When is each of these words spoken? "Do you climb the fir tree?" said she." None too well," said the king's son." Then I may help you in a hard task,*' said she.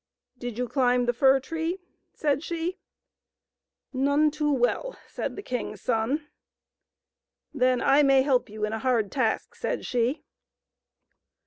"Do 0.39 0.47
you 0.49 0.67
climb 0.67 1.05
the 1.05 1.13
fir 1.13 1.39
tree?" 1.39 1.79
said 2.11 2.41
she." 2.41 2.79
None 4.09 4.31
too 4.31 4.51
well," 4.51 4.97
said 5.07 5.35
the 5.35 5.43
king's 5.43 5.79
son." 5.81 6.25
Then 7.53 7.83
I 7.83 8.01
may 8.01 8.23
help 8.23 8.49
you 8.49 8.65
in 8.65 8.73
a 8.73 8.79
hard 8.79 9.11
task,*' 9.11 9.53
said 9.53 9.85
she. 9.85 10.23